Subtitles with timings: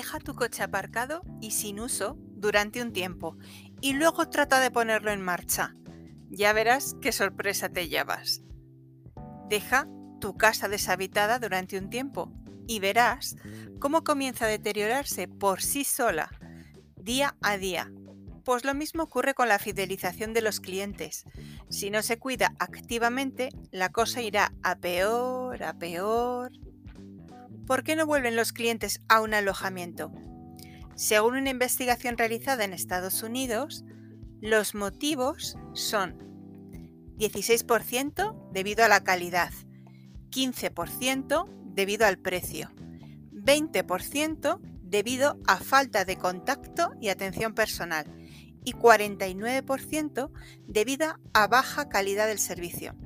[0.00, 3.36] Deja tu coche aparcado y sin uso durante un tiempo
[3.82, 5.76] y luego trata de ponerlo en marcha.
[6.30, 8.40] Ya verás qué sorpresa te llevas.
[9.50, 9.86] Deja
[10.18, 12.32] tu casa deshabitada durante un tiempo
[12.66, 13.36] y verás
[13.78, 16.30] cómo comienza a deteriorarse por sí sola,
[16.96, 17.92] día a día.
[18.42, 21.26] Pues lo mismo ocurre con la fidelización de los clientes.
[21.68, 26.52] Si no se cuida activamente, la cosa irá a peor, a peor.
[27.70, 30.10] ¿Por qué no vuelven los clientes a un alojamiento?
[30.96, 33.84] Según una investigación realizada en Estados Unidos,
[34.40, 36.18] los motivos son
[37.16, 39.52] 16% debido a la calidad,
[40.30, 42.72] 15% debido al precio,
[43.30, 48.04] 20% debido a falta de contacto y atención personal
[48.64, 50.32] y 49%
[50.66, 52.96] debido a baja calidad del servicio.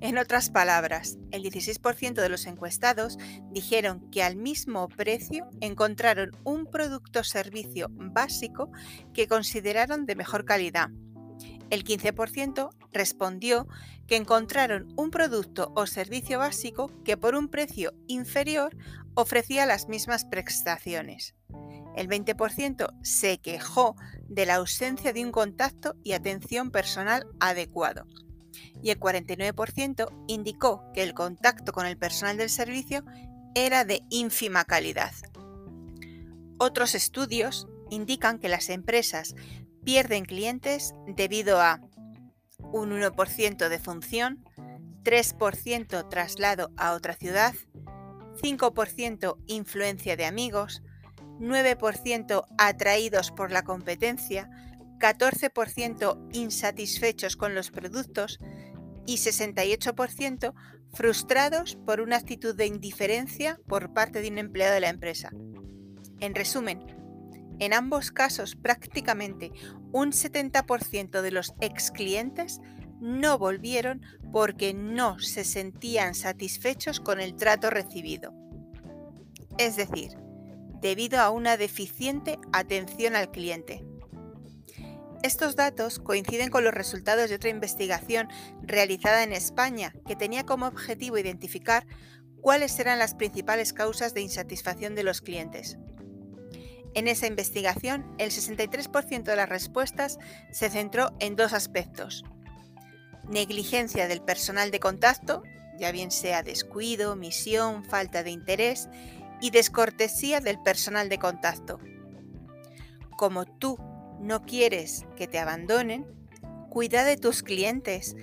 [0.00, 3.18] En otras palabras, el 16% de los encuestados
[3.50, 8.70] dijeron que al mismo precio encontraron un producto o servicio básico
[9.12, 10.90] que consideraron de mejor calidad.
[11.70, 13.66] El 15% respondió
[14.06, 18.76] que encontraron un producto o servicio básico que por un precio inferior
[19.14, 21.34] ofrecía las mismas prestaciones.
[21.96, 23.96] El 20% se quejó
[24.28, 28.06] de la ausencia de un contacto y atención personal adecuado
[28.82, 33.04] y el 49% indicó que el contacto con el personal del servicio
[33.54, 35.12] era de ínfima calidad.
[36.58, 39.34] Otros estudios indican que las empresas
[39.84, 41.80] pierden clientes debido a
[42.72, 44.44] un 1% de función,
[45.04, 47.54] 3% traslado a otra ciudad,
[48.42, 50.82] 5% influencia de amigos,
[51.40, 54.50] 9% atraídos por la competencia,
[54.98, 58.38] 14% insatisfechos con los productos
[59.06, 60.54] y 68%
[60.92, 65.30] frustrados por una actitud de indiferencia por parte de un empleado de la empresa.
[66.20, 66.84] En resumen,
[67.58, 69.52] en ambos casos prácticamente
[69.92, 72.60] un 70% de los ex clientes
[73.00, 74.02] no volvieron
[74.32, 78.32] porque no se sentían satisfechos con el trato recibido.
[79.56, 80.12] Es decir,
[80.80, 83.84] debido a una deficiente atención al cliente.
[85.22, 88.28] Estos datos coinciden con los resultados de otra investigación
[88.62, 91.86] realizada en España que tenía como objetivo identificar
[92.40, 95.76] cuáles eran las principales causas de insatisfacción de los clientes.
[96.94, 100.18] En esa investigación, el 63% de las respuestas
[100.52, 102.24] se centró en dos aspectos.
[103.28, 105.42] Negligencia del personal de contacto,
[105.78, 108.88] ya bien sea descuido, misión, falta de interés,
[109.40, 111.78] y descortesía del personal de contacto.
[113.16, 113.78] Como tú
[114.20, 116.06] no quieres que te abandonen,
[116.68, 118.16] cuida de tus clientes.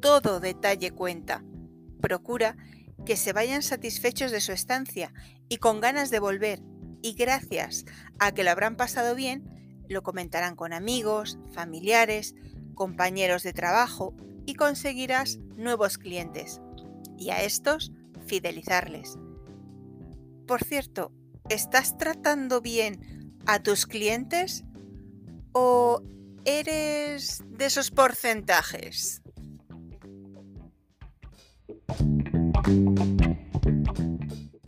[0.00, 1.44] Todo detalle cuenta.
[2.00, 2.56] Procura
[3.04, 5.12] que se vayan satisfechos de su estancia
[5.48, 6.62] y con ganas de volver.
[7.02, 7.84] Y gracias
[8.18, 9.44] a que lo habrán pasado bien,
[9.88, 12.34] lo comentarán con amigos, familiares,
[12.74, 14.14] compañeros de trabajo
[14.44, 16.60] y conseguirás nuevos clientes.
[17.16, 17.92] Y a estos,
[18.26, 19.18] fidelizarles.
[20.46, 21.12] Por cierto,
[21.48, 24.65] ¿estás tratando bien a tus clientes?
[25.58, 26.02] ¿O
[26.44, 29.22] eres de esos porcentajes?